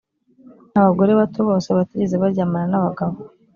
abagore 0.79 1.11
bato 1.19 1.39
bose 1.49 1.69
batigeze 1.77 2.15
baryamana 2.23 2.65
n’abagabo. 2.71 3.15